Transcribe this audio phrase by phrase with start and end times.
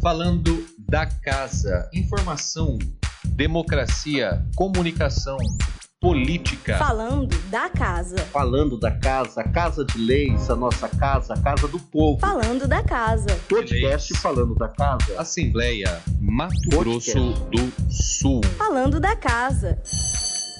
[0.00, 2.78] Falando da casa, informação,
[3.24, 5.36] democracia, comunicação,
[6.00, 6.78] política.
[6.78, 8.16] Falando da casa.
[8.26, 12.20] Falando da casa, a casa de leis, a nossa casa, a casa do povo.
[12.20, 13.26] Falando da casa.
[13.48, 15.20] Podcast falando da casa.
[15.20, 17.18] Assembleia Mato Podcast.
[17.18, 18.40] Grosso do Sul.
[18.56, 19.82] Falando da casa.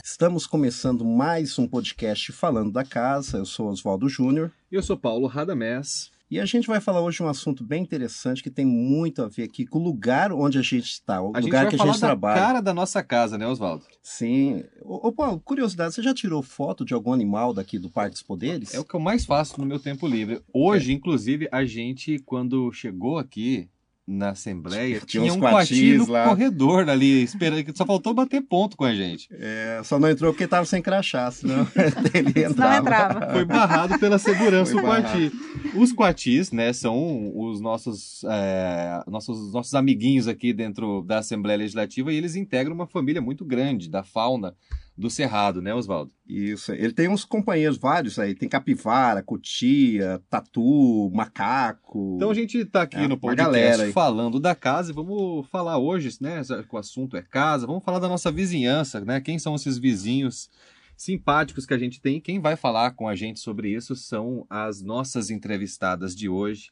[0.04, 3.38] Estamos começando mais um podcast falando da casa.
[3.38, 6.10] Eu sou Oswaldo Júnior Eu sou Paulo Radamés.
[6.30, 9.44] E a gente vai falar hoje um assunto bem interessante que tem muito a ver
[9.44, 12.40] aqui com o lugar onde a gente está, o A lugar que a gente trabalha.
[12.40, 13.84] cara da nossa casa, né, Oswaldo?
[14.02, 14.62] Sim.
[14.82, 18.22] Ô, ô, Paulo, curiosidade, você já tirou foto de algum animal daqui do Parque dos
[18.22, 18.74] Poderes?
[18.74, 20.40] É o que eu mais faço no meu tempo livre.
[20.52, 20.94] Hoje, É.
[20.94, 23.68] inclusive, a gente, quando chegou aqui
[24.08, 26.24] na Assembleia, Tinha tinha, uns um coatis no lá.
[26.28, 29.28] corredor ali, esperando, que só faltou bater ponto com a gente.
[29.30, 31.66] É, só não entrou porque estava sem crachá, senão
[32.14, 32.78] ele entrava.
[32.78, 33.32] entrava.
[33.32, 35.32] Foi barrado pela segurança Foi o coati.
[35.74, 42.10] Os coatis, né, são os nossos, é, nossos, nossos amiguinhos aqui dentro da Assembleia Legislativa
[42.10, 44.54] e eles integram uma família muito grande da fauna
[44.98, 46.12] do Cerrado, né, Oswaldo?
[46.26, 52.14] Isso, ele tem uns companheiros vários aí, tem capivara, cutia, tatu, macaco.
[52.16, 55.78] Então a gente está aqui É, no podcast galera falando da casa e vamos falar
[55.78, 56.42] hoje, né?
[56.68, 59.20] O assunto é casa, vamos falar da nossa vizinhança, né?
[59.20, 60.50] Quem são esses vizinhos
[60.96, 62.20] simpáticos que a gente tem?
[62.20, 66.70] Quem vai falar com a gente sobre isso são as nossas entrevistadas de hoje,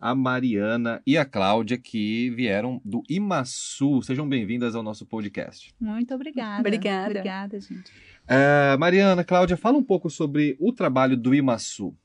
[0.00, 4.00] a Mariana e a Cláudia, que vieram do Imaçu.
[4.02, 5.74] Sejam bem-vindas ao nosso podcast.
[5.80, 6.60] Muito obrigada.
[6.60, 7.10] Obrigada.
[7.10, 7.90] Obrigada, gente.
[8.26, 11.96] É, Mariana, Cláudia, fala um pouco sobre o trabalho do Imaçu.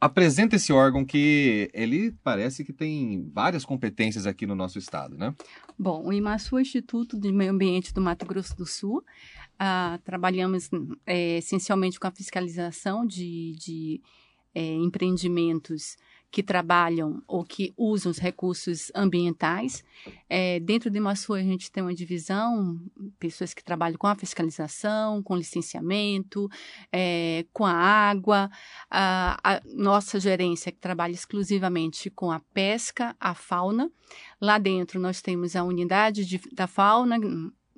[0.00, 5.34] Apresenta esse órgão que ele parece que tem várias competências aqui no nosso estado, né?
[5.78, 9.04] Bom, o IMASU é o Instituto de Meio Ambiente do Mato Grosso do Sul.
[9.58, 10.70] Ah, trabalhamos
[11.04, 14.00] eh, essencialmente com a fiscalização de, de
[14.54, 15.98] eh, empreendimentos
[16.30, 19.82] que trabalham ou que usam os recursos ambientais.
[20.28, 22.80] Eh, dentro do IMASU, a gente tem uma divisão,
[23.18, 26.48] pessoas que trabalham com a fiscalização, com licenciamento,
[26.92, 28.48] eh, com a água,
[28.88, 33.90] a, a nossa gerência que trabalha exclusivamente com a pesca, a fauna.
[34.40, 37.16] Lá dentro nós temos a unidade de- da fauna,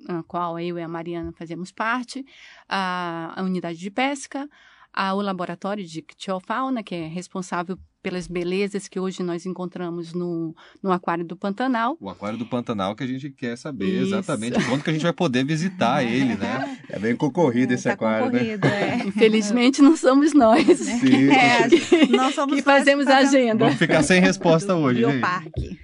[0.07, 2.23] a qual eu e a Mariana fazemos parte,
[2.69, 4.47] a, a unidade de pesca,
[4.93, 10.53] a, o laboratório de Ictiofauna, que é responsável pelas belezas que hoje nós encontramos no,
[10.83, 11.95] no aquário do Pantanal.
[12.01, 14.07] O Aquário do Pantanal que a gente quer saber Isso.
[14.07, 16.79] exatamente quando que a gente vai poder visitar ele, né?
[16.89, 18.39] É bem concorrido esse tá aquário, né?
[18.39, 18.95] concorrido, é.
[19.07, 21.29] Infelizmente não somos nós Sim.
[21.31, 23.63] É, nós somos que fazemos a agenda.
[23.63, 25.11] Vamos ficar sem resposta hoje, gente.
[25.13, 25.79] Bioparque.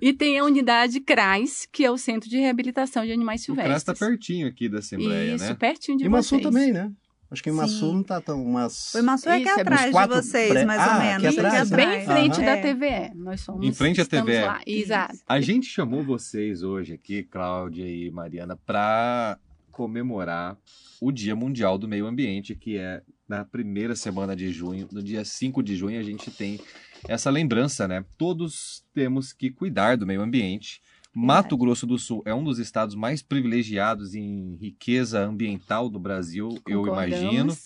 [0.00, 3.64] E tem a unidade CRAS, que é o Centro de Reabilitação de Animais O CRAS
[3.64, 3.76] Silvestres.
[3.98, 5.54] está pertinho aqui da Assembleia, Isso, né?
[5.54, 6.42] pertinho de E Maçu vocês.
[6.42, 6.90] também, né?
[7.30, 7.92] Acho que em Sim.
[7.94, 8.44] não tá tão...
[8.44, 8.92] Mas...
[8.94, 11.22] O Imaçu é aqui é atrás de vocês, pré- mais Ah, ou aqui menos.
[11.28, 11.86] Isso, atrás, é né?
[11.86, 12.44] bem em frente Aham.
[12.44, 12.62] da É.
[12.74, 13.14] TVE.
[13.14, 14.40] Nós somos, Em frente à TVE.
[14.42, 14.60] Lá.
[14.66, 15.14] Exato.
[15.28, 19.38] A gente chamou vocês hoje aqui, Cláudia e Mariana, para
[19.70, 20.58] comemorar
[21.00, 24.88] o Dia Mundial do Meio Ambiente, que é na primeira semana de junho.
[24.90, 26.60] No dia 5 de junho a gente tem
[27.08, 28.04] essa lembrança, né?
[28.18, 30.82] Todos temos que cuidar do meio ambiente.
[31.14, 36.56] Mato Grosso do Sul é um dos estados mais privilegiados em riqueza ambiental do Brasil,
[36.66, 37.56] eu imagino.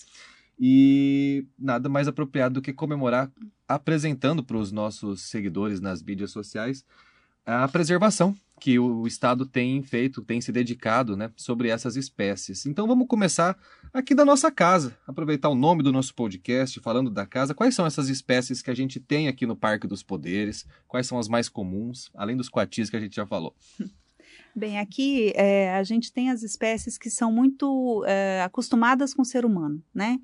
[0.59, 3.31] E nada mais apropriado do que comemorar
[3.67, 6.85] apresentando para os nossos seguidores nas mídias sociais
[7.45, 12.65] a preservação que o Estado tem feito, tem se dedicado né, sobre essas espécies.
[12.65, 13.57] Então vamos começar
[13.95, 17.55] aqui da nossa casa, aproveitar o nome do nosso podcast, falando da casa.
[17.55, 20.65] Quais são essas espécies que a gente tem aqui no Parque dos Poderes?
[20.85, 23.55] Quais são as mais comuns, além dos coatis que a gente já falou?
[24.53, 29.25] Bem, aqui é, a gente tem as espécies que são muito é, acostumadas com o
[29.25, 30.19] ser humano, né?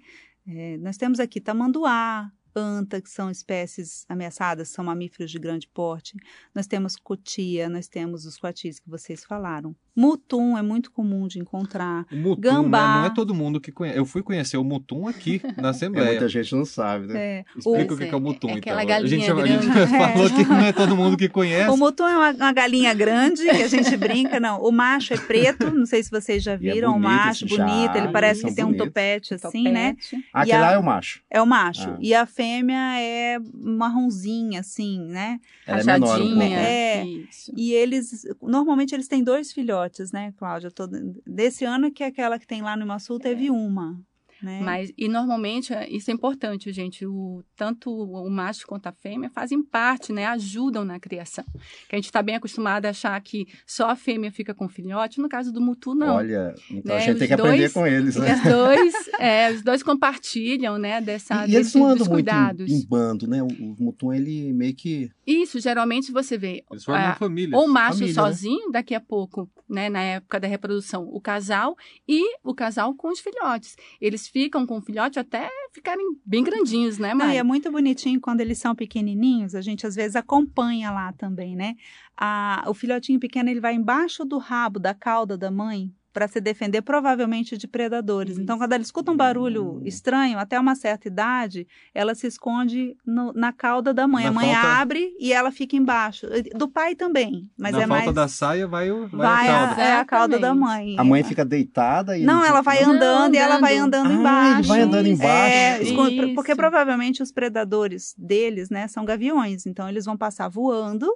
[0.47, 6.17] É, nós temos aqui tamanduá, anta, que são espécies ameaçadas, são mamíferos de grande porte.
[6.53, 9.75] Nós temos cotia, nós temos os coatis que vocês falaram.
[9.95, 12.05] Mutum é muito comum de encontrar.
[12.11, 12.87] O mutum, Gambá.
[12.95, 13.97] né, não é todo mundo que conhece.
[13.97, 16.09] Eu fui conhecer o mutum aqui na É, Assembleia.
[16.11, 17.19] muita gente não sabe, né?
[17.19, 18.73] É, Explica o que, que é o é, mutum, é então.
[18.77, 21.69] aquela a gente, a gente falou que não é todo mundo que conhece.
[21.69, 24.61] O mutum é uma, uma galinha grande que a gente brinca, não.
[24.61, 26.91] O macho é preto, não sei se vocês já é viram.
[26.91, 28.87] o bonito macho esse bonito, ele parece que tem um bonitos.
[28.87, 29.91] topete assim, né?
[29.93, 30.25] Topete.
[30.33, 31.21] Aquele a- lá é o macho.
[31.29, 31.89] É o macho.
[31.89, 31.97] Ah.
[31.99, 35.39] E a fêmea é marronzinha, assim, né?
[35.67, 36.41] Ela é menor um pouco.
[36.43, 37.03] É.
[37.05, 37.53] Isso.
[37.57, 39.80] E eles, normalmente eles têm dois filhotes,
[40.11, 40.71] né, Cláudia?
[40.71, 43.99] Todo- Desse ano que aquela que tem lá no Imaçu teve uma.
[44.41, 44.59] Né?
[44.63, 49.29] Mas, e normalmente, é- isso é importante, gente, o, tanto o macho quanto a fêmea
[49.29, 51.43] fazem parte, né, ajudam na criação.
[51.87, 54.69] Que a gente está bem acostumado a achar que só a fêmea fica com o
[54.69, 56.15] filhote, no caso do mutu, não.
[56.15, 58.33] Olha, então a Né, gente tem os que aprender dois- com eles, né?
[58.35, 62.21] os dois, é, os dois compartilham, né, dessa, E, e eles não andam dos muito
[62.27, 62.71] em, cuidados.
[62.71, 63.41] em bando, né?
[63.43, 65.09] O, o Mutum, ele meio que...
[65.25, 67.55] Isso, geralmente você vê Eles formam Ah, família.
[67.57, 68.27] ou o macho Família, né?
[68.27, 71.75] sozinho, daqui a pouco, né, na época da reprodução, o casal
[72.07, 73.75] e o casal com os filhotes.
[73.99, 77.33] Eles ficam com o filhote até ficarem bem grandinhos, né, Não, Mari?
[77.33, 81.55] e é muito bonitinho quando eles são pequenininhos, a gente às vezes acompanha lá também,
[81.55, 81.75] né?
[82.17, 86.41] A, o filhotinho pequeno ele vai embaixo do rabo, da cauda da mãe, para se
[86.41, 88.37] defender provavelmente de predadores.
[88.37, 88.63] Então, Isso.
[88.63, 93.51] quando ela escuta um barulho estranho, até uma certa idade, ela se esconde no- na
[93.53, 94.23] cauda da mãe.
[94.23, 96.27] Na a mãe falta- abre e ela fica embaixo.
[96.55, 99.63] Do pai também, mas Na é falta mais da saia vai, o, vai, vai a
[99.63, 99.81] a, cauda.
[99.81, 100.95] é a cauda da mãe.
[100.97, 102.23] A mãe fica deitada e...
[102.23, 103.91] Não, ela vai Não, andando e ela vai andando.
[104.07, 104.69] andando Ah, embaixo.
[104.69, 105.55] vai andando embaixo.
[105.55, 109.65] É, esconde- porque provavelmente os predadores deles, né, são gaviões.
[109.65, 111.07] Então eles vão passar voando,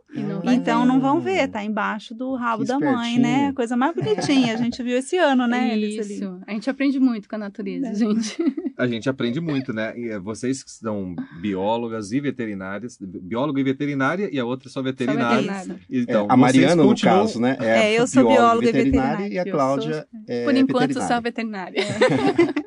[0.44, 3.52] não então não vão ver, tá embaixo do rabo Que da mãe, né?
[3.54, 4.54] Coisa mais bonitinha.
[4.54, 5.78] A gente viu esse ano, né?
[5.78, 6.40] Isso.
[6.48, 7.94] A gente aprende muito com a natureza, É.
[7.96, 8.38] gente.
[8.78, 9.98] A gente aprende muito, né?
[9.98, 14.82] E, eh, vocês que são biólogas e veterinárias, bióloga e veterinária, e a outra só
[14.82, 15.38] veterinária.
[15.38, 15.80] veterinária.
[15.90, 17.56] É, Então, a Mariana, no continuam- caso, né?
[17.62, 19.28] É, eu sou bióloga e veterinária.
[19.34, 21.08] E a Cláudia é Por enquanto, veterinária.
[21.16, 21.82] só veterinária.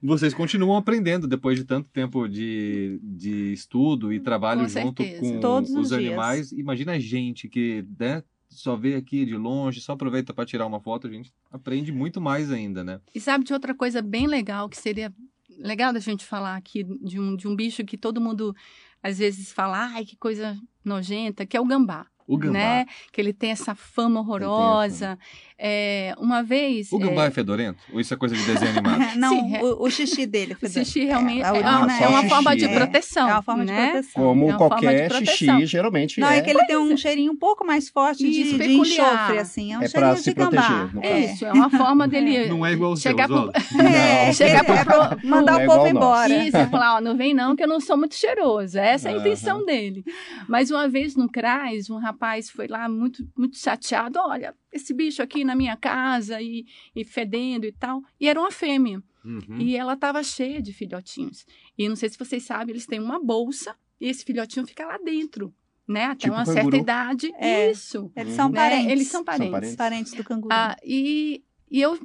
[0.00, 5.32] Vocês continuam aprendendo depois de tanto tempo de, de estudo e trabalho Com junto certeza.
[5.34, 6.52] com Todos os os animais.
[6.52, 8.22] Imagina a gente que né,
[8.58, 12.20] só vê aqui de longe, só aproveita para tirar uma foto, a gente aprende muito
[12.20, 13.00] mais ainda, né?
[13.14, 15.12] E sabe de outra coisa bem legal que seria
[15.58, 18.54] legal da gente falar aqui de um, de um bicho que todo mundo
[19.02, 22.06] às vezes fala, ai, que coisa nojenta, que é o gambá.
[22.28, 22.52] O gambá.
[22.58, 22.86] Né?
[23.10, 25.18] Que ele tem essa fama horrorosa.
[25.60, 26.92] É, uma vez.
[26.92, 27.78] O gambá é, é fedorento?
[27.92, 29.00] Ou isso é coisa de desenho animado?
[29.18, 30.56] Não, Sim, é- o, o xixi dele.
[30.62, 32.76] o xixi realmente é, urina uma, é é uma só forma xixi, de é.
[32.76, 33.28] proteção.
[33.28, 33.90] É uma forma de né?
[33.90, 34.22] proteção.
[34.22, 36.42] Como É qualquer de xixi, geralmente Não, é é.
[36.42, 39.14] que ele tem um cheirinho um pouco mais forte de, Isso, de peculiar.
[39.14, 39.72] enxofre, assim.
[39.72, 40.62] É um É cheirinho de se gambá.
[40.92, 41.20] proteger, É.
[41.24, 42.46] Isso, é uma forma dele.
[42.46, 43.50] Não é igual o seu, chegar pro.
[43.82, 44.32] É, Não.
[44.34, 46.32] chegar é pro, mandar é o povo embora.
[46.44, 48.78] Isso, e falar, ó, não vem não, que eu não sou muito cheiroso.
[48.78, 50.04] Essa é a intenção dele.
[50.46, 52.17] Mas uma vez no CRAS, um rapaz
[52.50, 57.64] foi lá muito, muito chateado, olha, esse bicho aqui na minha casa e, e fedendo
[57.66, 58.02] e tal.
[58.20, 59.02] E era uma fêmea.
[59.24, 59.58] Uhum.
[59.60, 61.44] E ela estava cheia de filhotinhos.
[61.76, 64.96] E não sei se vocês sabem, eles têm uma bolsa e esse filhotinho fica lá
[64.98, 65.52] dentro,
[65.86, 66.04] né?
[66.04, 66.62] Até Tipo uma canguru.
[66.62, 67.32] certa idade.
[67.36, 67.70] É.
[67.70, 68.10] Isso.
[68.16, 68.54] Eles são Né?
[68.56, 68.92] parentes.
[68.92, 69.50] Eles são parentes.
[69.52, 69.76] parentes.
[69.76, 70.54] Parentes do canguru.
[70.54, 71.98] Ah, e, e eu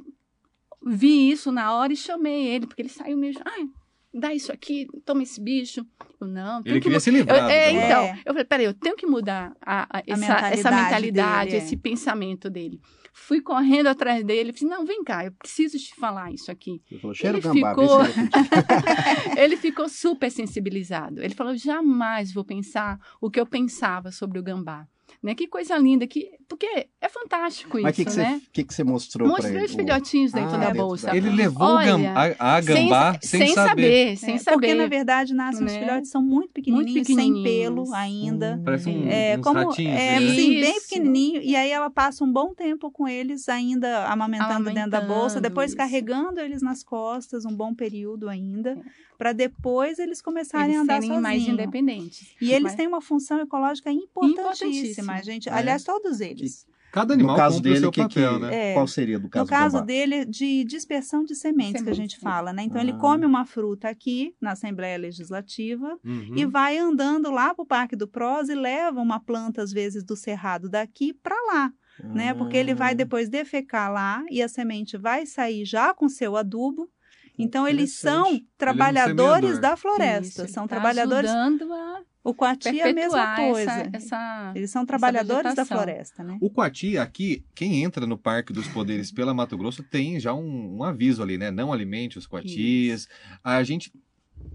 [0.86, 3.40] vi isso na hora e chamei ele, porque ele saiu mesmo.
[3.44, 3.68] Ai,
[4.14, 5.84] dá isso aqui, toma esse bicho.
[6.20, 7.38] Eu não, tenho Ele que queria mu- se livrar.
[7.38, 8.18] eu, é, então, É.
[8.24, 11.64] eu falei, peraí, eu tenho que mudar a, a- essa, mentalidade essa mentalidade, dele, é.
[11.66, 12.80] esse pensamento dele.
[13.12, 16.82] Fui correndo atrás dele, falei, não, vem cá, eu preciso te falar isso aqui.
[16.90, 18.38] Ele falou, cheiro Ele gambá, ficou- acredita.
[19.40, 21.22] Ele ficou super sensibilizado.
[21.22, 24.86] Ele falou, jamais vou pensar o que eu pensava sobre o gambá.
[25.22, 25.34] Né?
[25.34, 26.66] Que coisa linda, que, porque
[27.00, 28.38] é fantástico Mas o isso, que, que, né?
[28.40, 29.64] você, que, que você mostrou Mostrei ele?
[29.64, 31.06] os filhotinhos dentro Ah, da dentro bolsa.
[31.06, 32.06] da- Ele levou Olha, o
[32.38, 34.16] a, a gambá sem, saber.
[34.18, 34.54] sem É, saber.
[34.68, 35.78] Porque, na verdade, nascem os né?
[35.78, 37.42] filhotes, são muito pequenininhos, sem pequenininhos.
[37.88, 38.60] pelo ainda.
[38.64, 39.94] Parece um, É, uns como, ratinhos.
[39.98, 40.26] é, né?
[40.32, 44.90] assim, bem pequenininho, e aí ela passa um bom tempo com eles ainda amamentando, dentro
[44.90, 45.76] da bolsa, Amamentando, depois isso.
[45.76, 48.78] carregando eles nas costas um bom período ainda,
[49.18, 51.60] para depois eles começarem Eles a andar serem mais sozinhos.
[51.60, 52.34] independentes.
[52.40, 55.22] E eles Mas- têm uma função ecológica importantíssima, Importantíssima.
[55.22, 55.48] gente.
[55.48, 55.52] É.
[55.52, 56.66] Aliás, todos eles.
[56.92, 58.70] Cada animal no caso dele, seu que, papel, que, né?
[58.70, 58.74] É.
[58.74, 62.52] qual seria do caso no caso dele, de dispersão de sementes, que a gente fala,
[62.52, 62.62] né?
[62.62, 62.98] Então, ele Ah.
[62.98, 66.34] come uma fruta aqui, na Assembleia Legislativa, Uhum.
[66.36, 70.04] e vai andando lá para o Parque do Prós e leva uma planta, às vezes,
[70.04, 71.72] do cerrado daqui para lá,
[72.14, 72.32] né?
[72.32, 76.36] Porque ele vai Ah, depois defecar lá e a semente vai sair já com seu
[76.36, 76.88] adubo.
[77.38, 79.60] Então, eles são trabalhadores semeador.
[79.60, 81.30] da floresta, Isso, são ele tá trabalhadores.
[81.30, 83.70] ajudando a O coati é a mesma coisa.
[83.70, 84.52] essa, essa...
[84.54, 86.38] Eles são trabalhadores da floresta, né?
[86.40, 90.76] O Coati, aqui, quem entra no Parque dos Poderes pela Mato Grosso tem já um,
[90.78, 91.50] um aviso ali, né?
[91.50, 93.08] Não alimente os coatis.
[93.42, 93.92] A gente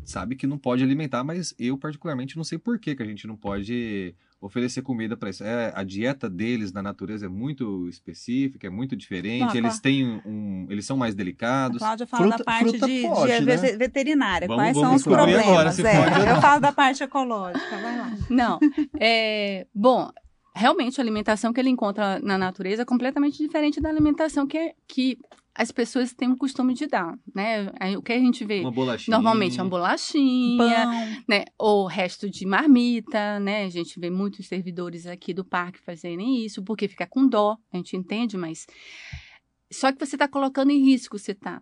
[0.03, 3.27] sabe que não pode alimentar, mas eu particularmente não sei por que, que a gente
[3.27, 5.43] não pode oferecer comida para isso.
[5.43, 9.45] É, a dieta deles na natureza é muito específica, é muito diferente.
[9.47, 11.77] Não, eles têm um, eles são mais A delicados.
[11.79, 13.57] Cláudia fala Fruta- da parte de, pode, de né?
[13.57, 14.47] ve- veterinária.
[14.47, 15.79] Vamos- Quais são vamos os descobrir problemas?
[15.79, 16.29] agora é.
[16.29, 16.41] Eu não.
[16.41, 17.77] falo da parte ecológica.
[17.81, 18.17] Vai lá.
[18.29, 18.59] Não,
[18.97, 20.09] é, bom,
[20.55, 25.17] realmente a alimentação que ele encontra na natureza é completamente diferente da alimentação que, que
[25.55, 27.69] as pessoas têm o costume de dar, né?
[27.79, 29.15] Aí, O que a gente vê Uma bolachinha.
[29.17, 31.23] normalmente é uma bolachinha, Pão.
[31.27, 31.45] né?
[31.57, 33.65] Ou resto de marmita, né?
[33.65, 37.77] A gente vê muitos servidores aqui do parque fazerem isso, porque fica com dó, a
[37.77, 38.65] gente entende, mas
[39.71, 41.61] só que você está colocando em risco, você está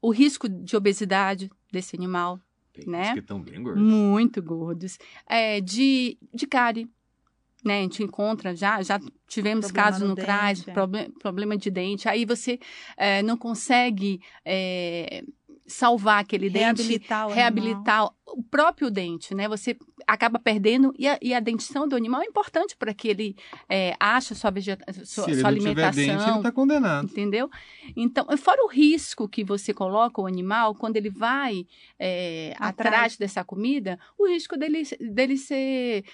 [0.00, 2.40] o risco de obesidade desse animal,
[2.72, 3.12] Tem né?
[3.14, 3.82] que estão bem gordos.
[3.82, 4.98] muito gordos,
[5.28, 6.88] é, de, de cárie.
[7.64, 10.72] Né, a gente encontra já, já tivemos Problema casos no no CRAS, dente, é.
[10.72, 12.08] proble- problema de dente.
[12.08, 12.58] Aí você
[12.96, 15.24] é, não consegue é,
[15.66, 19.48] salvar aquele dente, Reabilitar o reabilitar o próprio dente, né?
[19.48, 23.34] Você acaba perdendo e a, e a dentição do animal é importante para que ele
[23.68, 26.16] é, ache sua, vegeta sua, Se ele sua não tiver alimentação.
[26.16, 27.06] dente, ele tá condenado.
[27.06, 27.50] Entendeu?
[27.96, 31.66] Então, fora o risco que você coloca o animal quando ele vai
[31.98, 32.70] é, Atrás.
[32.70, 33.16] atrás.
[33.16, 36.04] dessa comida, o risco dele, dele ser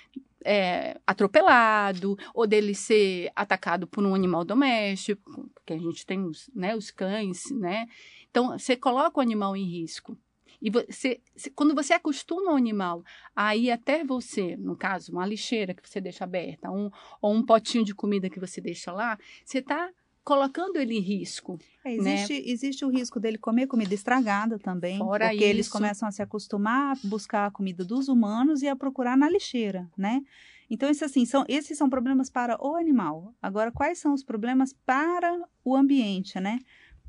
[0.44, 6.50] é, atropelado ou dele ser atacado por um animal doméstico, porque a gente tem os,
[6.54, 7.86] né, os cães, né?
[8.30, 10.16] Então, você coloca o animal em risco.
[10.60, 11.20] E você,
[11.54, 16.00] quando você acostuma o animal a ir até você, no caso, uma lixeira que você
[16.00, 19.90] deixa aberta, um, ou um potinho de comida que você deixa lá, você está
[20.24, 21.58] colocando ele em risco.
[21.84, 22.14] É, né?
[22.14, 25.72] existe, existe o risco dele comer comida estragada também, Fora porque eles isso.
[25.72, 29.88] começam a se acostumar a buscar a comida dos humanos e a procurar na lixeira,
[29.96, 30.22] né?
[30.70, 33.34] Então, isso, assim, são, esses são problemas para o animal.
[33.40, 36.58] Agora, quais são os problemas para o ambiente, né?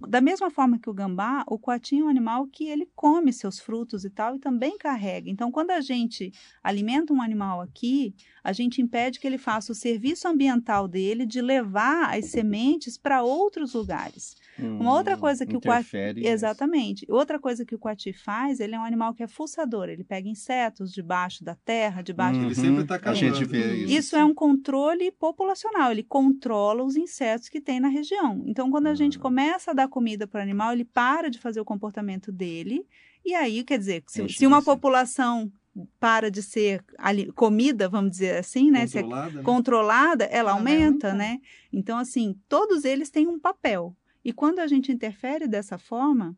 [0.01, 3.59] Da mesma forma que o gambá, o coati é um animal que ele come seus
[3.59, 5.29] frutos e tal e também carrega.
[5.29, 9.75] Então, quando a gente alimenta um animal aqui, a gente impede que ele faça o
[9.75, 14.35] serviço ambiental dele de levar as sementes para outros lugares.
[14.59, 15.97] Uma outra coisa que o coati...
[15.97, 16.13] Hum.
[16.23, 17.05] Exatamente.
[17.09, 19.89] Outra coisa que o coati faz, ele é um animal que é fuçador.
[19.89, 22.39] Ele pega insetos debaixo da terra, debaixo...
[22.39, 22.45] Uhum.
[22.45, 23.49] Ele sempre tá A gente cavando.
[23.49, 23.93] vê isso.
[23.93, 25.91] Isso é um controle populacional.
[25.91, 28.41] Ele controla os insetos que tem na região.
[28.45, 29.21] Então, quando a gente Ah.
[29.21, 32.85] começa a dar comida para o animal, ele para de fazer o comportamento dele.
[33.25, 35.51] E aí, quer dizer, se, se uma população
[35.99, 38.87] para de ser ali- comida, vamos dizer assim, né?
[38.87, 39.43] Se é Controlada, né?
[39.43, 41.13] controlada, ela aumenta, aumentar.
[41.15, 41.39] né?
[41.73, 43.93] Então, assim, todos eles têm um papel.
[44.25, 46.35] E quando a gente interfere dessa forma,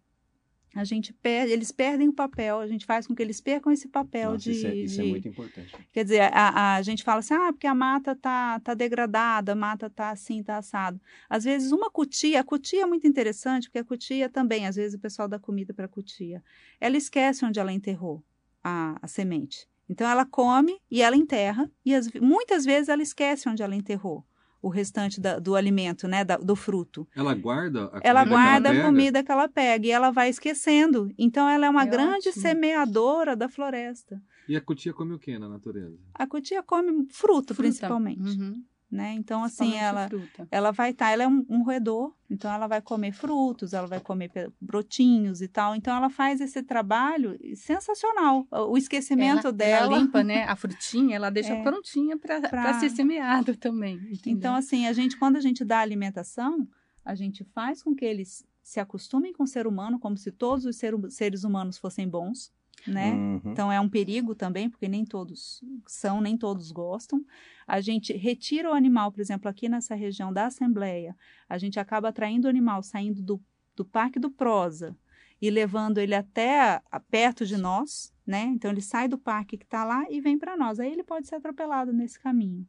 [0.75, 3.88] a gente perde, eles perdem o papel, a gente faz com que eles percam esse
[3.88, 5.72] papel Nossa, de, isso, é, isso é de- muito importante.
[5.94, 9.53] Quer dizer, a, a- a gente fala assim, ah, porque a mata tá, tá degradada,
[9.53, 11.00] a mata tá assim, tá assado.
[11.29, 14.96] Às vezes, uma cutia, a cutia é muito interessante, porque a cutia também, às vezes
[14.96, 16.44] o pessoal dá comida para a cutia.
[16.79, 18.22] Ela esquece onde ela enterrou
[18.63, 19.65] a, a semente.
[19.89, 24.25] Então, ela come e ela enterra, e as- muitas vezes ela esquece onde ela enterrou
[24.68, 27.08] o restante da- do alimento, né, da- do fruto.
[27.16, 28.82] Ela guarda a Ela comida que guarda pega?
[28.82, 31.10] a comida que ela pega e ela vai esquecendo.
[31.18, 32.42] Então, ela é uma É grande ótimo.
[32.42, 34.22] semeadora da floresta.
[34.48, 35.98] E a cutia come o que na natureza?
[36.14, 37.56] A cutia come fruto, Fruta.
[37.56, 38.64] principalmente, Uhum.
[38.89, 39.13] Né?
[39.13, 40.48] Então, assim, ela, fruta.
[40.50, 44.00] ela vai estar, ela é um, um roedor, então ela vai comer frutos, ela vai
[44.00, 45.75] comer brotinhos e tal.
[45.75, 48.48] Então, ela faz esse trabalho sensacional.
[48.51, 49.86] O esquecimento ela, dela.
[49.88, 51.63] Ela limpa, né, a frutinha, ela deixa É.
[51.63, 53.96] prontinha para ser semeado também.
[53.96, 54.20] entendeu?
[54.38, 56.67] Então, assim, a gente, quando a gente dá alimentação,
[57.03, 60.65] a gente faz com que eles se acostumem com o ser humano, como se todos
[60.65, 62.51] os ser- seres humanos fossem bons,
[62.88, 63.12] né?
[63.12, 63.41] Uhum.
[63.46, 67.24] Então é um perigo também, porque nem todos são, nem todos gostam.
[67.67, 71.15] A gente retira o animal, por exemplo, aqui nessa região da Assembleia,
[71.50, 73.41] a gente acaba atraindo o animal saindo do,
[73.75, 74.96] do Parque do Prosa
[75.41, 78.44] e levando ele até a- perto de nós, né?
[78.46, 80.79] Então ele sai do parque que está lá e vem para nós.
[80.79, 82.65] Aí ele pode ser atropelado nesse caminho.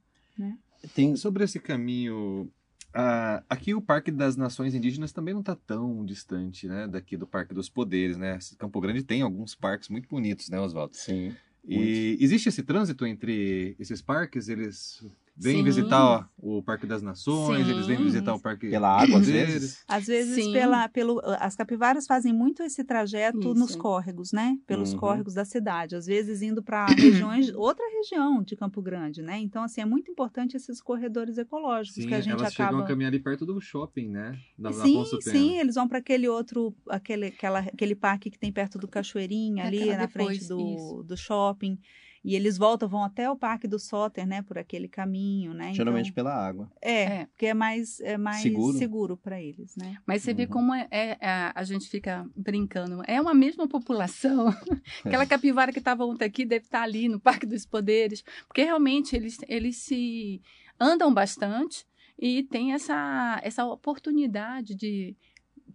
[0.95, 2.49] Tem, Sobre esse caminho,
[2.93, 7.27] ah, aqui o Parque das Nações Indígenas também não está tão distante, né, daqui do
[7.27, 8.39] Parque dos Poderes, né?
[8.59, 10.97] Campo Grande tem alguns parques muito bonitos, né, Oswaldo?
[10.97, 11.35] sim.
[11.71, 14.49] E existe esse trânsito entre esses parques?
[14.49, 15.05] Eles
[15.41, 15.63] vêm Sim.
[15.63, 17.73] visitar ó, o Parque das Nações, Sim.
[17.73, 19.85] eles vêm visitar o Parque Pela água, às vezes.
[19.89, 23.55] Às vezes, pela, pelo, as capivaras fazem muito esse trajeto Isso.
[23.55, 24.57] nos córregos, né?
[24.67, 24.99] Pelos Uhum.
[24.99, 25.95] córregos da cidade.
[25.97, 29.39] Às vezes indo para regiões, outra região de Campo Grande, né?
[29.39, 32.85] Então, assim, é muito importante esses corredores ecológicos Sim, que a gente elas chegam acaba.
[32.85, 34.39] a caminhar ali perto do shopping, né?
[34.59, 38.79] Da, Sim, sim, eles vão para aquele outro, aquele, aquela, aquele parque que tem perto
[38.79, 41.03] do Cachoeirinha, ali Aquela na depois, frente do, isso.
[41.05, 41.79] do shopping.
[42.25, 44.43] E eles voltam, vão até o Parque do Soter, né?
[44.43, 45.73] Por aquele caminho, né?
[45.73, 46.71] Geralmente Então, pela água.
[46.83, 47.27] é, É.
[47.27, 48.77] porque é mais, é mais Seguro.
[48.77, 49.97] seguro para eles, né?
[50.07, 50.49] Mas você vê Uhum.
[50.51, 53.03] como é, é- é- a gente fica brincando.
[53.07, 54.47] É uma mesma população.
[55.05, 58.23] Aquela capivara que estava ontem aqui deve estar ali no Parque dos Poderes.
[58.47, 60.41] Porque realmente eles, eles se
[60.81, 61.87] andam bastante
[62.21, 65.17] e tem essa, essa oportunidade de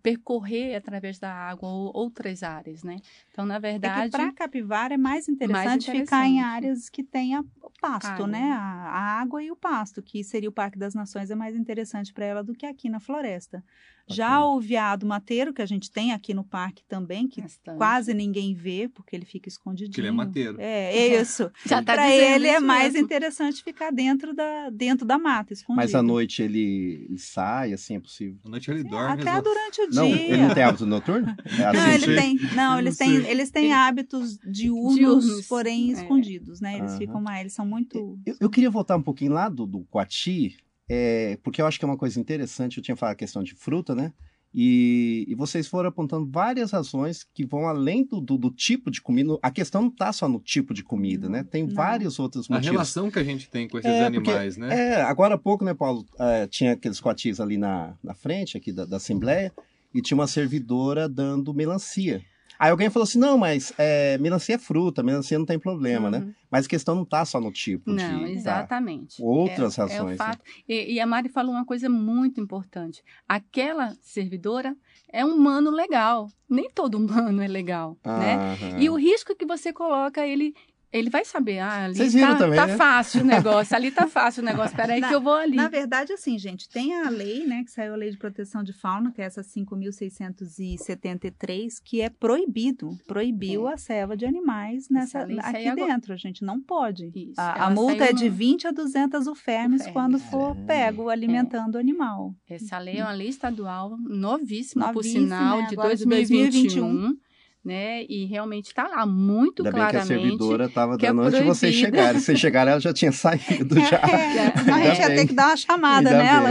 [0.04, 2.98] percorrer através da água ou outras áreas, né?
[3.32, 6.42] Então, na É verdade, para capivara é mais interessante, ficar em interessante.
[6.42, 7.44] áreas que tenha
[7.82, 8.28] pasto, Água.
[8.28, 8.52] né?
[8.52, 12.14] A, a água e o pasto, que seria o Parque das Nações, é mais interessante
[12.14, 13.64] para ela do que aqui na floresta.
[14.08, 17.78] Já o veado mateiro, que a gente tem aqui no parque também, que bastante.
[17.78, 19.94] quase ninguém vê, porque ele fica escondidinho.
[19.94, 20.58] Que ele é mateiro.
[20.60, 21.50] É, é isso.
[21.66, 23.06] Já tá para ele é mais mesmo.
[23.06, 25.78] interessante ficar dentro da, dentro da mata, escondido.
[25.82, 28.38] Mas à noite ele, ele sai, assim, é possível.
[28.46, 29.22] À noite ele Sim, dorme.
[29.22, 30.28] Até resolve- durante o Não, dia.
[30.34, 31.36] ele não tem hábito noturno?
[31.46, 32.16] É Não, assim, ele sim.
[32.40, 35.94] tem, não, eles Não têm, eles têm Ele- hábitos diurnos, Diurnos, porém é.
[35.94, 36.78] escondidos, né?
[36.78, 37.00] Eles Aham.
[37.00, 38.20] ficam mais, eles são muito.
[38.26, 40.58] Eu, eu queria voltar um pouquinho lá do, do Coati,
[40.90, 42.78] é, porque eu acho que é uma coisa interessante.
[42.78, 44.14] Eu tinha falado a questão de fruta, né?
[44.56, 49.02] E, e vocês foram apontando várias razões que vão além do, do, do tipo de
[49.02, 49.36] comida.
[49.42, 51.44] A questão não está só no tipo de comida, né?
[51.44, 51.74] Tem não.
[51.74, 52.72] vários outros A motivos.
[52.72, 54.92] relação que a gente tem com esses É, porque- animais, né?
[54.92, 56.06] É, agora há pouco, né, Paulo?
[56.20, 59.52] é, tinha aqueles coatis ali na, na frente aqui da, da Assembleia
[59.92, 62.22] e tinha uma servidora dando melancia.
[62.64, 66.20] Aí alguém falou assim: não, mas é, melancia é fruta, melancia não tem problema, né?
[66.20, 66.34] Uhum.
[66.50, 68.24] Mas a questão não está só no tipo Não, de.
[68.26, 68.30] tá?
[68.30, 69.22] exatamente.
[69.22, 70.34] Outras é, razões, É né?
[70.70, 73.04] E, e a Mari falou uma coisa muito importante.
[73.28, 74.78] Aquela servidora
[75.12, 76.30] é um humano legal.
[76.50, 78.36] Nem todo humano é legal, né?
[78.36, 78.80] Aham.
[78.80, 80.56] E o risco que você coloca, ele,
[80.94, 81.60] ele vai saber.
[81.60, 82.78] Ah, ali Vocês viram tá, também, tá né?
[82.78, 84.76] fácil o negócio, ali tá fácil o negócio.
[84.76, 85.56] Peraí Na- que eu vou ali.
[85.58, 88.72] Na verdade, assim, gente, tem a lei, né, que saiu a lei de proteção de
[88.74, 93.74] fauna, que é essa 5.673, que é proibido, proibiu É.
[93.74, 95.88] a ceva de animais nessa, aqui agora.
[95.94, 96.14] dentro.
[96.14, 97.12] A gente não pode.
[97.16, 99.94] Isso, A, a multa é de no- 20 a 200 ufermes Ufermes.
[99.94, 100.66] quando for É.
[100.66, 102.34] pego alimentando o animal.
[102.50, 105.68] Essa lei é uma lei estadual novíssima, por Novíssima, sinal, né?
[105.68, 107.16] de Agora de 2021,
[107.64, 108.04] né?
[108.10, 110.22] E realmente está lá muito Ainda bem que a claramente.
[110.22, 112.20] servidora estava que é dando antes de vocês chegarem.
[112.20, 113.98] Se vocês chegarem, ela já tinha saído já.
[113.98, 116.50] É, senão a gente ia ter que dar uma chamada Ainda nela.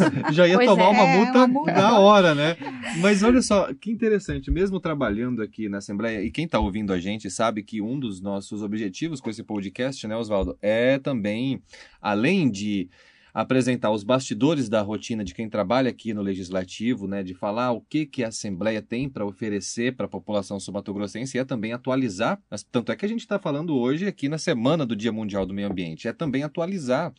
[0.32, 1.72] Já ia Pois tomar é, uma é, multa uma multa.
[1.72, 2.56] na hora, né?
[3.00, 6.98] Mas olha só, que interessante, mesmo trabalhando aqui na Assembleia, e quem está ouvindo a
[6.98, 11.62] gente sabe que um dos nossos objetivos com esse podcast, né, Oswaldo, é também,
[12.00, 12.88] além de
[13.34, 17.80] apresentar os bastidores da rotina de quem trabalha aqui no Legislativo, né, de falar o
[17.80, 22.62] que, que a Assembleia tem para oferecer para a população sumatogrossense, é também atualizar, mas
[22.62, 25.52] tanto é que a gente está falando hoje aqui na semana do Dia Mundial do
[25.52, 27.12] Meio Ambiente, é também atualizar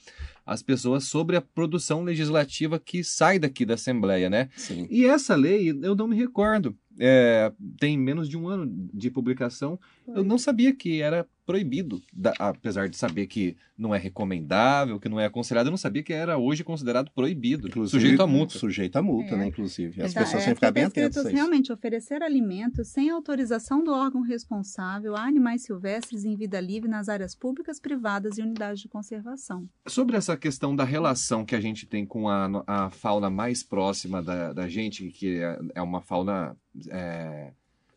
[0.46, 4.48] as pessoas sobre a produção legislativa que sai daqui da Assembleia, né?
[4.56, 4.88] Sim.
[4.90, 6.78] E essa lei, eu não me recordo.
[6.98, 9.78] É, tem menos de um ano de publicação.
[10.08, 15.08] Eu não sabia que era proibido, da- apesar de saber que não é recomendável, que
[15.10, 18.58] não é aconselhado, eu não sabia que era hoje considerado proibido, Inclusive, sujeito a multa.
[18.58, 19.38] Sujeito a multa, É.
[19.38, 19.48] né?
[19.48, 20.02] Inclusive.
[20.02, 21.36] As pessoas É, têm que ficar bem tá atentas a isso.
[21.36, 27.10] realmente oferecer alimentos sem autorização do órgão responsável a animais silvestres em vida livre nas
[27.10, 29.68] áreas públicas, privadas e unidades de conservação.
[29.88, 34.22] Sobre essa questão da relação que a gente tem com a, a fauna mais próxima
[34.24, 36.56] da, da gente, que é, é uma fauna
[36.90, 37.52] é,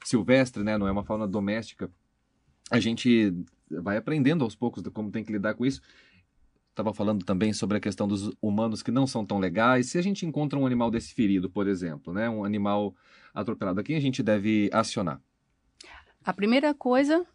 [0.05, 0.77] silvestre, né?
[0.79, 1.90] não é uma fauna doméstica,
[2.70, 3.35] a gente
[3.70, 5.81] vai aprendendo aos poucos de como tem que lidar com isso.
[6.70, 9.88] Estava falando também sobre a questão dos humanos que não são tão legais.
[9.88, 12.31] Se a gente encontra um animal desse ferido, por exemplo, né?
[12.31, 12.94] um animal
[13.35, 15.20] atropelado, a quem a gente deve acionar?
[16.24, 17.26] A primeira coisa,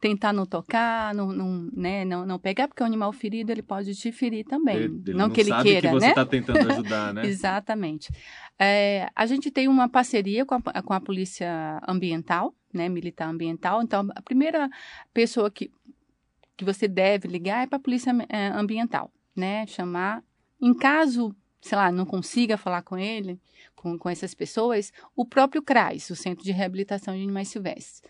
[0.00, 3.94] tentar não tocar, não, não, né, não, não pegar, porque o animal ferido ele pode
[3.94, 4.76] te ferir também.
[4.76, 6.12] Ele- ele não, que ele queira, que você né?
[6.12, 7.26] está tentando ajudar, né?
[7.26, 8.10] Exatamente.
[8.58, 13.82] É, a gente tem uma parceria com a, com a Polícia Ambiental, né, Militar Ambiental.
[13.82, 14.68] Então, a primeira
[15.12, 15.70] pessoa que,
[16.56, 19.66] que você deve ligar é para a Polícia eh, Ambiental, né?
[19.66, 20.22] Chamar.
[20.60, 23.38] Em caso, sei lá, não consiga falar com ele,
[23.74, 28.02] com, com essas pessoas, o próprio CRAS, o Centro de Reabilitação de Animais Silvestres.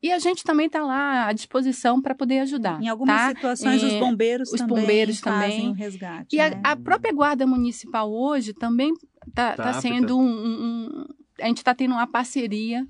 [0.00, 2.80] E a gente também está lá à disposição para poder ajudar.
[2.80, 3.28] Em algumas tá?
[3.30, 5.70] situações, os É, bombeiros os também bombeiros fazem também.
[5.70, 6.36] o resgate.
[6.36, 6.60] E a, né?
[6.62, 8.92] a própria guarda municipal hoje também
[9.26, 9.80] está Tá apta.
[9.80, 11.06] sendo um, um- um-
[11.42, 12.86] A gente está tendo uma parceria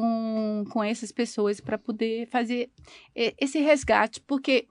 [0.00, 2.70] com, com essas pessoas para poder fazer
[3.14, 4.66] eh, esse resgate, porque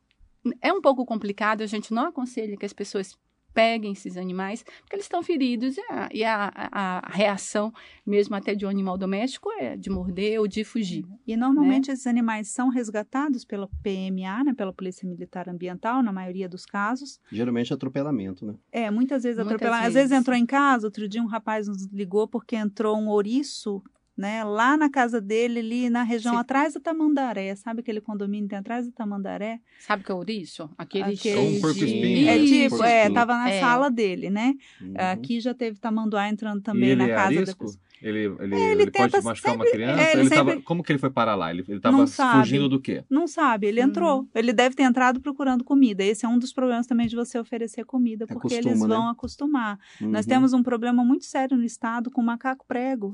[0.61, 3.17] é um pouco complicado, a gente não aconselha que as pessoas
[3.53, 7.73] peguem esses animais, porque eles estão feridos e, a, e a- a- reação,
[8.05, 11.05] mesmo até de um animal doméstico, é de morder ou de fugir.
[11.25, 16.49] E normalmente esses animais são resgatados pela PMA, né, pela Polícia Militar Ambiental, na maioria
[16.49, 17.17] dos casos.
[17.31, 18.55] Geralmente é atropelamento, né?
[18.73, 19.85] É, muitas vezes atropelar.
[19.85, 20.21] Às vezes vezes.
[20.21, 23.81] entrou em casa, outro dia um rapaz nos ligou porque entrou um ouriço,
[24.17, 26.39] né, lá na casa dele, ali na região Sim.
[26.39, 27.53] atrás do Tamandaré.
[27.55, 29.59] Sabe aquele condomínio que tem atrás do Tamandaré?
[29.79, 30.69] Sabe o que é ouriço?
[30.77, 32.29] Aquele Aquele um porco-espinho.
[32.29, 32.75] É Isso.
[32.75, 33.59] tipo, é, tava na É.
[33.59, 34.53] sala dele, né?
[34.81, 34.93] Uhum.
[34.97, 37.65] Aqui já teve tamanduá entrando também na é casa da arisco?
[37.65, 37.85] pessoa.
[38.01, 40.01] Ele, ele, ele ele pode machucar uma sempre- criança?
[40.01, 41.49] é, ele ele tava, sempre- como que ele foi parar lá?
[41.49, 42.39] Ele, tava sabe.
[42.39, 43.03] fugindo do quê?
[43.09, 43.85] Não sabe, ele Hum.
[43.87, 44.27] entrou.
[44.35, 46.03] Ele deve ter entrado procurando comida.
[46.03, 48.87] Esse é um dos problemas também de você oferecer comida, porque Acostuma, eles né?
[48.87, 49.79] vão acostumar.
[50.01, 50.29] Nós Uhum.
[50.29, 53.11] temos um problema muito sério no estado com o macaco prego,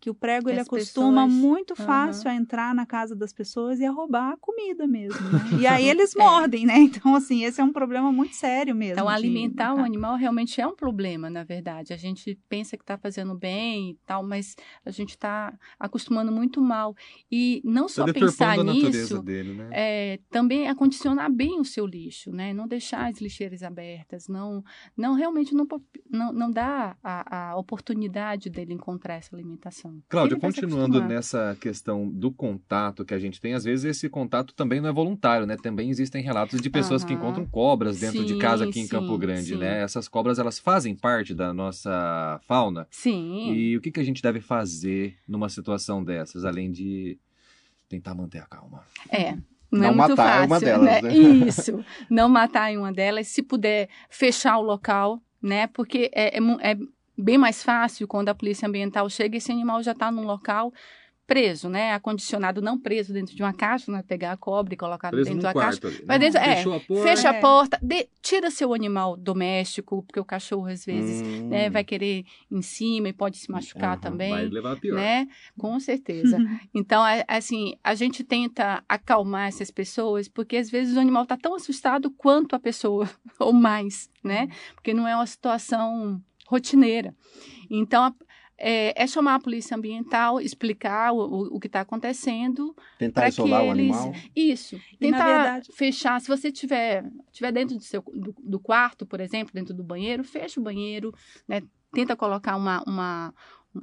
[0.00, 3.78] que o prego ele As acostuma pessoas- muito fácil a entrar na casa das pessoas
[3.80, 5.20] e a roubar a comida mesmo.
[5.30, 5.38] né?
[5.64, 6.18] E aí eles É.
[6.18, 6.78] mordem, né?
[6.78, 8.94] Então, assim, esse é um problema muito sério mesmo.
[8.94, 9.84] Então, de- alimentar o tá.
[9.84, 11.92] animal realmente é um problema, na verdade.
[11.92, 16.60] A gente pensa que está fazendo bem e tal, mas a gente está acostumando muito
[16.62, 16.94] mal.
[17.30, 19.68] E não Está só pensar a natureza nisso, dele, né?
[19.72, 22.54] é, também acondicionar bem o seu lixo, né?
[22.54, 24.64] Não deixar as lixeiras abertas, não,
[24.96, 25.66] não realmente não,
[26.10, 29.89] não, não dar a, a oportunidade dele encontrar essa alimentação.
[30.08, 34.08] Cláudia, vai se continuando nessa questão do contato que a gente tem, às vezes esse
[34.08, 35.56] contato também não é voluntário, né?
[35.56, 37.22] Também existem relatos de pessoas que Aham.
[37.22, 39.56] encontram cobras dentro de casa aqui em Sim, Campo sim, Grande, sim.
[39.56, 39.82] né?
[39.82, 42.86] Essas cobras, elas fazem parte da nossa fauna.
[42.90, 43.52] Sim.
[43.52, 47.18] E o que, que a gente deve fazer numa situação dessas, além de
[47.88, 48.84] tentar manter a calma?
[49.10, 49.32] É.
[49.70, 51.02] Não, Não é muito matar fácil, uma delas, né?
[51.02, 51.14] né?
[51.46, 51.84] Isso.
[52.10, 53.28] Não matar em uma delas.
[53.28, 55.68] Se puder, fechar o local, né?
[55.68, 56.76] Porque é, é é
[57.20, 60.72] bem mais fácil quando a polícia ambiental chega e esse animal já está num local
[61.26, 61.92] preso, né?
[61.94, 64.02] Acondicionado, não preso dentro de uma caixa, né?
[64.02, 65.86] Pegar a cobra e colocar dentro da caixa.
[65.86, 66.04] ali, né?
[66.08, 67.02] Mas dentro- é, a porta.
[67.04, 67.30] Fecha É.
[67.30, 71.48] a porta, de- tira seu animal doméstico, porque o cachorro às vezes Hum.
[71.48, 74.96] né, vai querer em cima e pode se machucar Aham, também Vai levar a pior.
[74.96, 75.28] né?
[75.56, 76.36] Com certeza.
[76.74, 81.36] Então, é- assim, a gente tenta acalmar essas pessoas, porque às vezes o animal está
[81.36, 84.48] tão assustado quanto a pessoa, ou mais, né?
[84.74, 87.14] Porque não é uma situação rotineira.
[87.70, 88.14] Então, a-
[88.62, 93.62] é, é chamar a polícia ambiental, explicar o, o, o que está acontecendo, Tentar isolar
[93.62, 94.12] que o eles- animal.
[94.36, 94.76] isso.
[94.76, 94.78] E,
[95.10, 96.20] na Tentar verdade- fechar.
[96.20, 100.22] Se você tiver, tiver dentro do, seu, do, do quarto, por exemplo, dentro do banheiro,
[100.24, 101.14] fecha o banheiro,
[101.48, 101.62] né?
[101.92, 102.82] Tenta colocar uma.
[102.86, 103.34] uma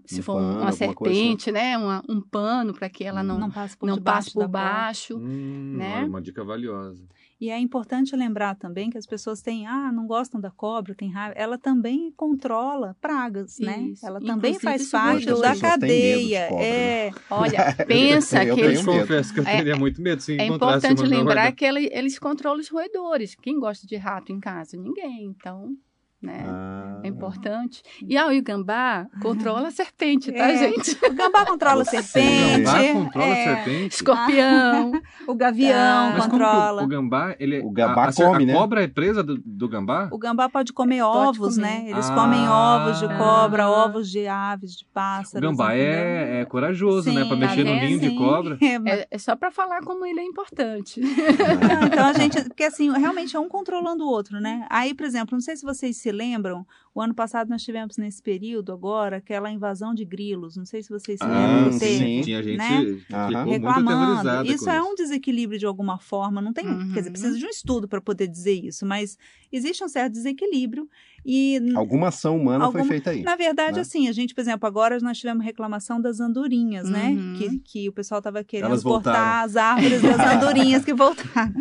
[0.06, 0.78] se Um for pano, uma coisa.
[0.78, 1.78] serpente, né?
[1.78, 5.18] Uma, um pano para que ela não, Não passa por não debaixo passe por baixo.
[5.18, 6.04] Hum, né?
[6.06, 7.04] uma dica valiosa.
[7.40, 11.12] E é importante lembrar também que as pessoas têm, ah, não gostam da cobra, tem
[11.12, 11.36] raiva.
[11.38, 13.80] Ela também controla pragas, né?
[13.92, 14.04] Isso.
[14.08, 16.48] Ela também Inclusive, faz se parte da cadeia.
[16.48, 17.08] cobra, né?
[17.08, 18.84] É, Olha, pensa Eu que eles.
[18.84, 22.18] confesso que eu É- teria muito medo se É importante uma lembrar que ele- eles
[22.18, 23.36] controlam os roedores.
[23.36, 24.76] Quem gosta de rato em casa?
[24.76, 25.26] Ninguém.
[25.26, 25.76] Então,
[26.22, 26.46] né?
[26.48, 27.00] Ah.
[27.04, 27.82] É importante.
[28.08, 30.58] E ah, o gambá controla a serpente, tá, É.
[30.58, 30.98] gente?
[31.06, 32.62] o gambá controla a serpente.
[32.62, 33.96] O gambá controla é, a serpente.
[33.96, 34.92] Escorpião.
[35.28, 36.82] O gavião que controla.
[36.82, 38.54] o, o gambá, ele O gambá a, come, a né?
[38.54, 40.08] cobra é presa do, do gambá?
[40.12, 41.68] O gambá pode comer Pode ovos, comer.
[41.68, 41.84] né?
[41.90, 42.16] Eles Ah.
[42.16, 43.70] comem ovos de cobra, Ah.
[43.86, 45.42] ovos de aves, de O pássaros.
[45.48, 45.92] gambá entendeu?
[45.94, 47.24] é, é corajoso, né?
[47.24, 47.84] Sim, Pra tá mexer no vendo?
[47.86, 48.58] ninho de cobra.
[48.64, 51.02] É, É, é só para falar como ele é importante.
[51.02, 54.66] Então a gente, porque assim, realmente é um controlando o outro, né?
[54.70, 56.66] Aí, por exemplo, não sei se vocês se lembram,
[56.98, 60.90] o ano passado nós tivemos nesse período agora aquela invasão de grilos, não sei se
[60.90, 61.98] vocês se Ah, lembram que sim.
[62.00, 62.22] teve.
[62.24, 62.78] Tinha gente né?
[62.80, 63.90] ficou muito reclamando.
[63.92, 66.92] aterrorizada Isso é um desequilíbrio de alguma forma, não tem, Uhum.
[66.94, 69.16] quer dizer, precisa de um estudo para poder dizer isso, mas
[69.52, 70.90] existe um certo desequilíbrio
[71.26, 73.22] e Alguma ação humana Alguma- foi feita aí.
[73.22, 73.82] na verdade, né?
[73.82, 77.10] assim, a gente, por exemplo, agora nós tivemos reclamação das andorinhas, né?
[77.10, 77.34] Uhum.
[77.38, 80.18] Que, que o pessoal estava querendo cortar as árvores das
[80.74, 81.54] andorinhas que voltaram.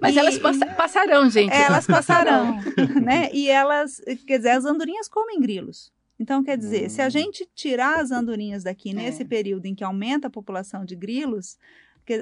[0.00, 1.52] Mas E- elas passa- passarão, gente.
[1.52, 2.56] Elas passarão,
[3.04, 3.28] né?
[3.34, 5.92] E elas, quer dizer, as andorinhas comem grilos.
[6.18, 7.10] Então, quer dizer, se a Hum.
[7.10, 8.94] gente tirar as andorinhas daqui É.
[8.94, 11.58] nesse período em que aumenta a população de grilos,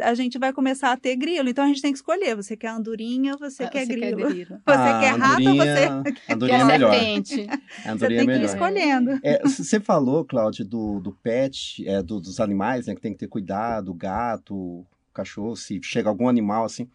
[0.03, 1.49] a gente vai começar a ter grilo.
[1.49, 2.35] Então, a gente tem que escolher.
[2.35, 4.17] Você quer andorinha ou você, Ah, quer você grilo?
[4.17, 4.49] quer grilo.
[4.67, 5.69] Você Ah, quer rato ou você...
[5.87, 6.93] andorinha- Andorinha é Quer melhor.
[6.93, 7.47] serpente.
[7.51, 9.21] A Você Andorinha tem é que ir escolhendo.
[9.23, 12.95] É, Você falou, Cláudio, do, do pet, é, do- dos animais, né?
[12.95, 16.89] Que tem que ter cuidado, o gato, o cachorro, se chega algum animal assim.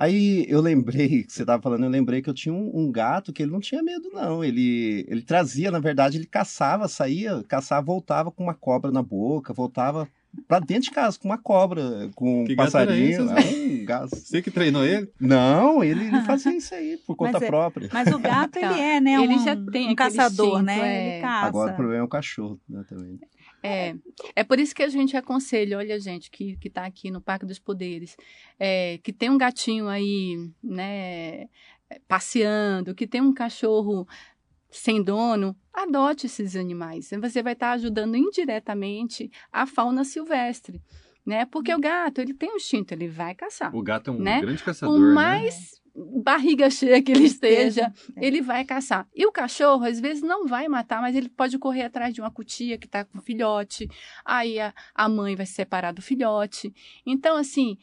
[0.00, 3.34] Aí eu lembrei, que você estava falando, eu lembrei que eu tinha um, um gato
[3.34, 4.42] que ele não tinha medo, não.
[4.42, 9.52] Ele, ele trazia, na verdade, ele caçava, saía, caçava, voltava com uma cobra na boca,
[9.52, 10.08] voltava
[10.48, 13.08] pra dentro de casa com uma cobra, com um Que gato era passarinho.
[13.10, 14.16] esse, É um gato.
[14.16, 15.06] Você que treinou ele?
[15.20, 17.88] Não, ele, ele fazia isso aí por conta Mas é- própria.
[17.92, 18.72] Mas o gato, Tá.
[18.72, 19.22] ele é, né?
[19.22, 20.78] Ele um, já tem um caçador, instinto, né?
[20.78, 21.12] é.
[21.16, 21.46] Ele caça.
[21.46, 23.18] Agora o problema é o cachorro, né, também.
[23.62, 23.94] É,
[24.36, 27.44] é por isso que a gente aconselha, olha, gente, que, que tá aqui no Parque
[27.44, 28.16] dos Poderes,
[28.58, 31.48] é, que tem um gatinho aí, né,
[32.08, 34.06] passeando, que tem um cachorro
[34.70, 37.10] sem dono, adote esses animais.
[37.20, 40.80] Você vai estar ajudando indiretamente a fauna silvestre,
[41.26, 41.44] né?
[41.44, 43.74] Porque o gato, ele tem um instinto, ele vai caçar.
[43.74, 44.40] O gato é um Né?
[44.40, 45.14] grande caçador, né?
[45.94, 48.26] Barriga cheia que ele esteja, É.
[48.26, 49.06] ele vai caçar.
[49.14, 52.30] E o cachorro, às vezes, não vai matar, mas ele pode correr atrás de uma
[52.30, 53.88] cutia que está com filhote.
[54.24, 56.72] Aí a, a mãe vai se separar do filhote.
[57.04, 57.76] Então, assim,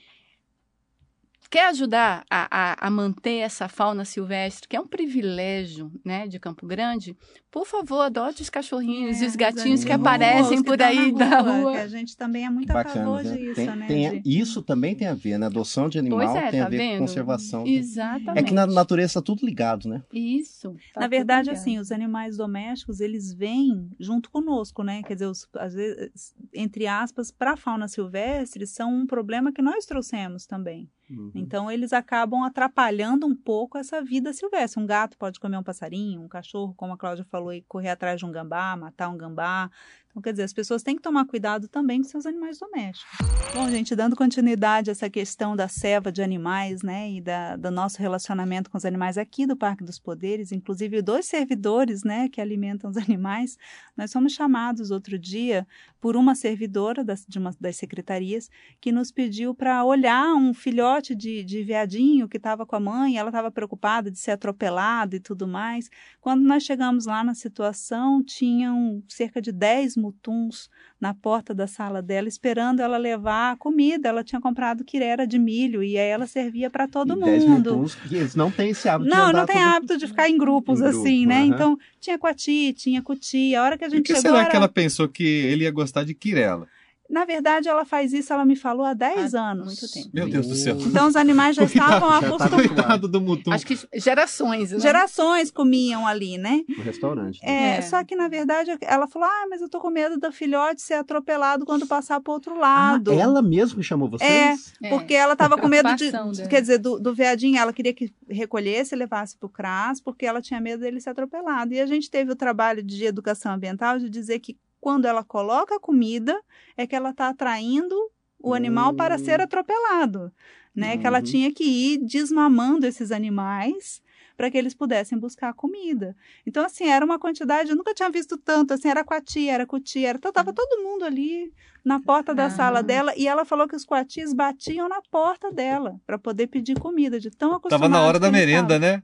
[1.49, 6.39] quer ajudar a, a, a, manter essa fauna silvestre, que é um privilégio né, de
[6.39, 7.15] Campo Grande,
[7.51, 11.11] por favor, adote os cachorrinhos É, e os gatinhos que aparecem que por estão aí
[11.11, 11.71] na da rua, rua.
[11.73, 13.33] que a gente também é muito a Bacana, favor viu?
[13.35, 13.87] disso, Tem- né?
[13.87, 15.45] tem- de- isso também tem a ver, né?
[15.47, 16.99] Adoção de animal é, tem a tá ver vendo?
[16.99, 17.65] com conservação.
[17.65, 18.39] Exatamente.
[18.39, 20.03] É que na natureza tá tudo ligado, né?
[20.13, 20.75] Isso.
[20.93, 21.61] tá Na verdade, ligado.
[21.61, 25.01] assim, os animais domésticos, eles vêm junto conosco, né?
[25.03, 29.61] Quer dizer, os- às vezes, entre aspas, para a fauna silvestre, são um problema que
[29.61, 30.89] nós trouxemos também.
[31.09, 31.31] Uhum.
[31.33, 34.81] Então, eles acabam atrapalhando um pouco essa vida silvestre.
[34.81, 38.19] Um gato pode comer um passarinho, um cachorro, como a Cláudia falou, e correr atrás
[38.19, 39.69] de um gambá, matar um gambá.
[40.17, 43.19] Então, quer dizer, as pessoas têm que tomar cuidado também com seus animais domésticos.
[43.53, 47.69] Bom, gente, dando continuidade a essa questão da ceva de animais, né, e da, do
[47.69, 52.41] nosso relacionamento com os animais aqui do Parque dos Poderes, inclusive dois servidores, né, que
[52.41, 53.59] alimentam os animais,
[53.95, 55.67] nós fomos chamados outro dia
[56.01, 58.49] por uma servidora das, de uma das secretarias
[58.81, 63.17] que nos pediu para olhar um filhote de, de veadinho que estava com a mãe,
[63.17, 65.89] ela estava preocupada de ser atropelado e tudo mais.
[66.19, 72.01] Quando nós chegamos lá na situação, tinham cerca de 10 mutuns na porta da sala
[72.01, 74.09] dela, esperando ela levar a comida.
[74.09, 77.71] Ela tinha comprado quirera de milho e aí ela servia para todo E 10 mundo.
[77.75, 80.07] mutuns, que eles não têm esse hábito de Não, andar não tem todo- hábito de
[80.07, 81.35] ficar em grupos Em grupo, assim, né?
[81.41, 81.45] aham.
[81.47, 83.53] Então, tinha coati, tinha cuti.
[83.55, 85.63] A hora que a Por gente que chegou, será era- que ela pensou que ele
[85.65, 86.67] ia gostar de Quirela?
[87.09, 89.65] Na verdade, ela faz isso, ela me falou há 10 Há anos.
[89.65, 90.09] muito tempo.
[90.13, 90.77] Meu Deus do céu.
[90.79, 92.67] Então, os animais já estavam acostumados.
[92.67, 93.51] Coitado do Mutum.
[93.51, 94.79] Acho que gerações, né?
[94.79, 96.61] Gerações comiam ali, né?
[96.67, 97.39] No restaurante.
[97.43, 97.49] né?
[97.49, 97.81] É, É.
[97.81, 100.95] Só que, na verdade, ela falou: ah, mas eu tô com medo do filhote ser
[100.95, 103.11] atropelado quando passar pro outro Ah, lado.
[103.11, 104.73] ela mesmo que chamou vocês?
[104.83, 104.89] É.
[104.89, 106.11] Porque ela estava com medo de.
[106.11, 106.31] Dela.
[106.49, 110.25] Quer dizer, do, do veadinho, ela queria que recolhesse e levasse para o CRAS, porque
[110.25, 111.73] ela tinha medo dele ser atropelado.
[111.73, 115.75] E a gente teve o trabalho de educação ambiental de dizer que quando ela coloca
[115.75, 116.41] a comida,
[116.77, 117.93] é que ela está atraindo
[118.39, 119.19] o animal para Hum.
[119.19, 120.31] ser atropelado.
[120.73, 120.97] Né?
[120.97, 121.23] Que ela Uhum.
[121.25, 124.01] tinha que ir desmamando esses animais
[124.37, 126.15] para que eles pudessem buscar comida.
[126.45, 130.05] Então, assim, era uma quantidade, eu nunca tinha visto tanto, assim, era coati, era cuti,
[130.05, 131.51] era, então, tava todo mundo ali
[131.83, 132.49] na porta da Ah.
[132.49, 136.79] sala dela, e ela falou que os coatis batiam na porta dela para poder pedir
[136.79, 139.03] comida, de tão acostumado Tava na hora da merenda, né?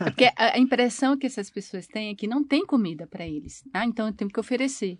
[0.00, 3.64] É porque a impressão que essas pessoas têm é que não tem comida para eles.
[3.72, 4.98] Ah, então eu tenho que oferecer.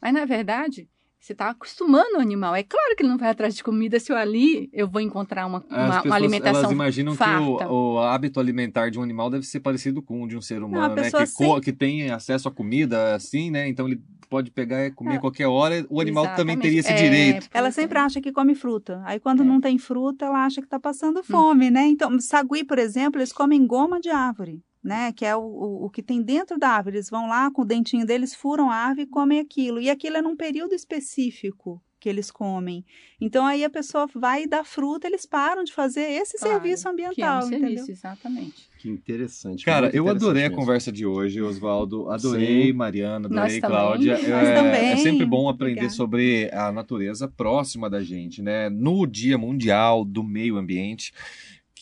[0.00, 0.88] Mas, na verdade,
[1.20, 2.54] você está acostumando o animal.
[2.54, 5.46] É claro que ele não vai atrás de comida se eu ali eu vou encontrar
[5.46, 7.38] uma, As uma, uma pessoas, alimentação elas imaginam farta.
[7.66, 10.40] que o, o hábito alimentar de um animal deve ser parecido com o de um
[10.40, 11.02] ser humano, né?
[11.02, 13.68] pessoa Que, co- que tem acesso à comida assim, né?
[13.68, 15.16] Então ele pode pegar e comer É.
[15.16, 15.84] a qualquer hora.
[15.90, 16.62] O animal também Exatamente.
[16.62, 17.48] teria esse É, direito.
[17.52, 17.70] Ela é.
[17.72, 19.02] sempre acha que come fruta.
[19.04, 19.44] Aí, quando É.
[19.44, 21.86] não tem fruta, ela acha que está passando fome, né?
[21.88, 25.12] Então, sagui, por exemplo, eles comem goma de árvore, né?
[25.12, 26.96] Que é o, o, o que tem dentro da árvore.
[26.96, 29.80] Eles vão lá com o dentinho deles, furam a árvore e comem aquilo.
[29.80, 32.82] E aquilo é num período específico que eles comem.
[33.20, 36.88] Então, aí a pessoa vai dar fruta, eles param de fazer esse Claro, serviço Que
[36.88, 37.68] é um ambiental, entendeu?
[37.68, 38.70] serviço, exatamente.
[38.78, 39.66] Que interessante.
[39.66, 40.56] Cara, eu interessante adorei a mesmo.
[40.62, 42.08] conversa de hoje, Oswaldo.
[42.10, 42.72] Adorei, Sim.
[42.72, 43.76] Mariana, Nós adorei, também.
[43.76, 44.12] Cláudia.
[44.14, 44.90] Nós é, também.
[44.92, 45.94] é sempre bom aprender obrigada.
[45.94, 48.70] sobre a natureza próxima da gente, né?
[48.70, 51.12] No Dia Mundial do Meio Ambiente,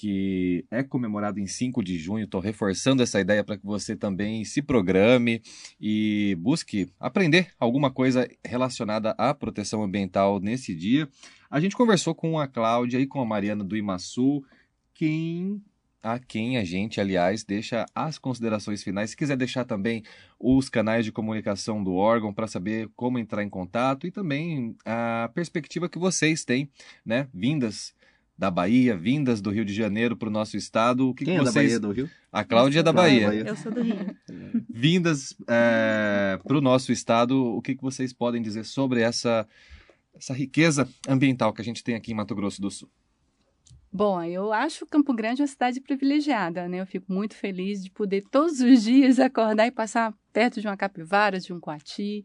[0.01, 4.45] que é comemorado em 5 de junho, estou reforçando essa ideia para que você também
[4.45, 5.43] se programe
[5.81, 11.09] e busque aprender alguma coisa relacionada à proteção ambiental nesse dia.
[11.51, 14.45] A gente conversou com a Cláudia e com a Mariana do Imaçu,
[14.95, 15.61] quem
[16.01, 19.11] a quem a gente, aliás, deixa as considerações finais.
[19.11, 20.05] Se quiser deixar também
[20.39, 25.29] os canais de comunicação do órgão para saber como entrar em contato e também a
[25.35, 26.71] perspectiva que vocês têm,
[27.05, 27.27] né?
[27.35, 27.98] Vindas
[28.39, 31.09] da Bahia, vindas do Rio de Janeiro para o nosso estado.
[31.09, 31.67] O que, Quem que é da vocês...
[31.67, 32.11] Bahia do Rio?
[32.31, 33.27] A Cláudia é da Ah, Bahia.
[33.27, 33.45] Bahia.
[33.49, 34.17] Eu sou do Rio.
[34.71, 39.47] Vindas para o nosso estado, o que, que vocês podem dizer sobre essa,
[40.15, 42.89] essa riqueza ambiental que a gente tem aqui em Mato Grosso do Sul?
[43.91, 46.81] Bom, eu acho Campo Grande uma cidade privilegiada, né?
[46.81, 50.77] Eu fico muito feliz de poder todos os dias acordar e passar perto de uma
[50.77, 52.23] capivara, de um coati.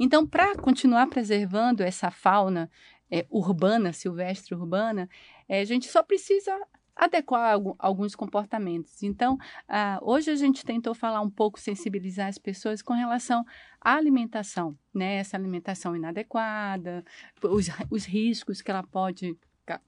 [0.00, 2.70] Então, para continuar preservando essa fauna
[3.10, 5.08] é, urbana, silvestre urbana,
[5.48, 6.52] é, a gente só precisa
[6.96, 9.02] adequar algu- alguns comportamentos.
[9.02, 9.36] Então,
[9.68, 13.44] ah, hoje a gente tentou falar um pouco, sensibilizar as pessoas com relação
[13.80, 15.16] à alimentação, né?
[15.16, 17.04] Essa alimentação inadequada,
[17.42, 19.36] os, os riscos que ela pode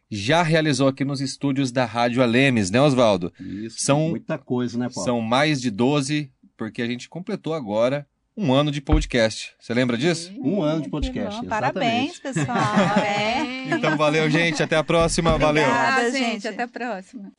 [0.08, 3.32] já realizou aqui nos estúdios da Rádio Alemes, né, Oswaldo?
[3.40, 5.04] Isso, São- muita coisa, né, Paulo?
[5.06, 9.54] São mais de 12, porque a gente completou agora um ano de podcast.
[9.60, 10.32] Você lembra disso?
[10.38, 11.40] Um ano de podcast.
[11.42, 11.48] bom.
[11.48, 12.56] Parabéns, pessoal.
[13.04, 13.74] é.
[13.74, 14.62] Então valeu, gente.
[14.62, 15.38] Até a próxima.
[15.38, 15.64] Valeu.
[15.64, 15.96] Obrigada.
[15.96, 16.18] Ah, gente.
[16.18, 17.32] gente, até a próxima.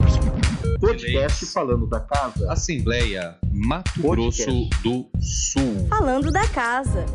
[0.79, 2.51] Podcast falando da casa.
[2.51, 4.43] Assembleia Mato Podcast.
[4.45, 5.87] Grosso do Sul.
[5.89, 7.05] Falando da casa.